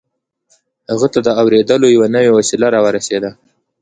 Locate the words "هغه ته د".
0.91-1.29